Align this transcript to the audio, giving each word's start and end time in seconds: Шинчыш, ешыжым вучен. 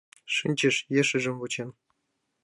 Шинчыш, 0.35 0.75
ешыжым 1.01 1.35
вучен. 1.39 1.69